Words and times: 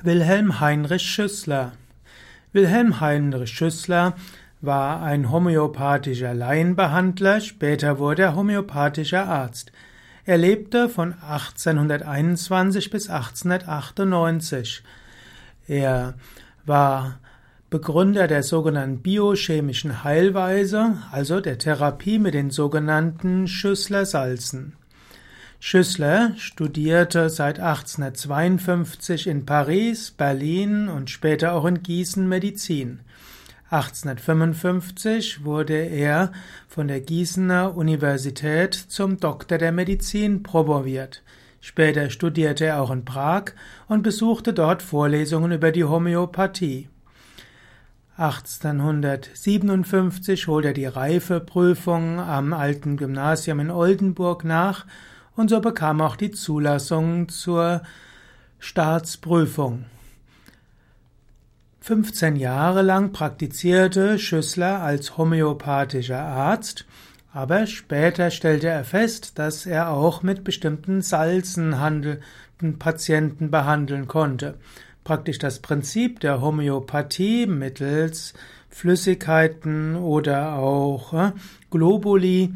Wilhelm 0.00 0.58
Heinrich 0.58 1.02
Schüssler 1.02 1.72
Wilhelm 2.52 3.00
Heinrich 3.00 3.50
Schüssler 3.50 4.14
war 4.60 5.02
ein 5.02 5.30
homöopathischer 5.30 6.34
Laienbehandler, 6.34 7.40
später 7.40 7.98
wurde 7.98 8.22
er 8.22 8.36
homöopathischer 8.36 9.26
Arzt. 9.26 9.72
Er 10.24 10.38
lebte 10.38 10.88
von 10.88 11.14
1821 11.14 12.90
bis 12.90 13.10
1898. 13.10 14.82
Er 15.66 16.14
war 16.64 17.18
Begründer 17.70 18.28
der 18.28 18.42
sogenannten 18.42 19.02
biochemischen 19.02 20.04
Heilweise, 20.04 20.98
also 21.10 21.40
der 21.40 21.58
Therapie 21.58 22.18
mit 22.18 22.34
den 22.34 22.50
sogenannten 22.50 23.48
Schüssler-Salzen. 23.48 24.74
Schüssler 25.64 26.32
studierte 26.38 27.30
seit 27.30 27.60
1852 27.60 29.28
in 29.28 29.46
Paris, 29.46 30.10
Berlin 30.10 30.88
und 30.88 31.08
später 31.08 31.52
auch 31.52 31.66
in 31.66 31.84
Gießen 31.84 32.28
Medizin. 32.28 32.98
1855 33.70 35.44
wurde 35.44 35.76
er 35.76 36.32
von 36.66 36.88
der 36.88 37.00
Gießener 37.00 37.76
Universität 37.76 38.74
zum 38.74 39.20
Doktor 39.20 39.56
der 39.56 39.70
Medizin 39.70 40.42
promoviert. 40.42 41.22
Später 41.60 42.10
studierte 42.10 42.64
er 42.64 42.82
auch 42.82 42.90
in 42.90 43.04
Prag 43.04 43.52
und 43.86 44.02
besuchte 44.02 44.52
dort 44.52 44.82
Vorlesungen 44.82 45.52
über 45.52 45.70
die 45.70 45.84
Homöopathie. 45.84 46.88
1857 48.16 50.48
holte 50.48 50.70
er 50.70 50.74
die 50.74 50.86
Reifeprüfung 50.86 52.18
am 52.18 52.52
Alten 52.52 52.96
Gymnasium 52.96 53.60
in 53.60 53.70
Oldenburg 53.70 54.42
nach 54.42 54.86
und 55.36 55.50
so 55.50 55.60
bekam 55.60 56.00
auch 56.00 56.16
die 56.16 56.30
Zulassung 56.30 57.28
zur 57.28 57.82
Staatsprüfung. 58.58 59.86
15 61.80 62.36
Jahre 62.36 62.82
lang 62.82 63.12
praktizierte 63.12 64.18
Schüssler 64.18 64.80
als 64.82 65.16
homöopathischer 65.16 66.20
Arzt, 66.20 66.86
aber 67.32 67.66
später 67.66 68.30
stellte 68.30 68.68
er 68.68 68.84
fest, 68.84 69.38
dass 69.38 69.66
er 69.66 69.90
auch 69.90 70.22
mit 70.22 70.44
bestimmten 70.44 71.02
Salzen 71.02 71.80
handelnden 71.80 72.78
Patienten 72.78 73.50
behandeln 73.50 74.06
konnte. 74.06 74.58
Praktisch 75.02 75.38
das 75.38 75.58
Prinzip 75.58 76.20
der 76.20 76.40
Homöopathie 76.40 77.46
mittels 77.46 78.34
Flüssigkeiten 78.68 79.96
oder 79.96 80.54
auch 80.54 81.12
äh, 81.12 81.32
Globuli 81.70 82.54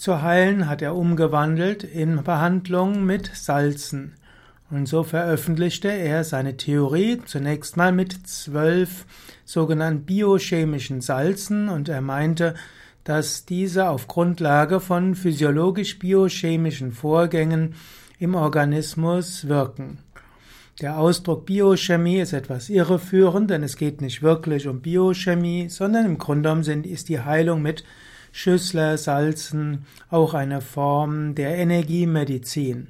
zu 0.00 0.22
heilen 0.22 0.66
hat 0.66 0.80
er 0.80 0.96
umgewandelt 0.96 1.84
in 1.84 2.24
Behandlung 2.24 3.04
mit 3.04 3.30
Salzen. 3.34 4.14
Und 4.70 4.86
so 4.86 5.02
veröffentlichte 5.02 5.88
er 5.88 6.24
seine 6.24 6.56
Theorie 6.56 7.20
zunächst 7.26 7.76
mal 7.76 7.92
mit 7.92 8.26
zwölf 8.26 9.04
sogenannten 9.44 10.06
biochemischen 10.06 11.02
Salzen 11.02 11.68
und 11.68 11.90
er 11.90 12.00
meinte, 12.00 12.54
dass 13.04 13.44
diese 13.44 13.90
auf 13.90 14.08
Grundlage 14.08 14.80
von 14.80 15.14
physiologisch-biochemischen 15.14 16.92
Vorgängen 16.92 17.74
im 18.18 18.34
Organismus 18.34 19.48
wirken. 19.48 19.98
Der 20.80 20.98
Ausdruck 20.98 21.44
Biochemie 21.44 22.20
ist 22.20 22.32
etwas 22.32 22.70
irreführend, 22.70 23.50
denn 23.50 23.62
es 23.62 23.76
geht 23.76 24.00
nicht 24.00 24.22
wirklich 24.22 24.66
um 24.66 24.80
Biochemie, 24.80 25.68
sondern 25.68 26.06
im 26.06 26.16
Grunde 26.16 26.48
genommen 26.48 26.84
ist 26.84 27.10
die 27.10 27.20
Heilung 27.20 27.60
mit 27.60 27.84
Schüssler, 28.32 28.96
Salzen, 28.98 29.86
auch 30.10 30.34
eine 30.34 30.60
Form 30.60 31.34
der 31.34 31.56
Energiemedizin. 31.56 32.88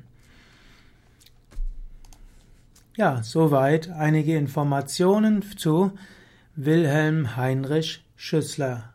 Ja, 2.97 3.23
soweit 3.23 3.91
einige 3.91 4.37
Informationen 4.37 5.43
zu 5.57 5.93
Wilhelm 6.57 7.37
Heinrich 7.37 8.05
Schüssler. 8.17 8.93